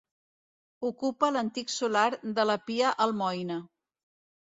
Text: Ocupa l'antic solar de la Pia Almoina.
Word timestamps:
Ocupa 0.89 1.29
l'antic 1.35 1.75
solar 1.75 2.09
de 2.41 2.49
la 2.53 2.59
Pia 2.71 2.97
Almoina. 3.09 3.63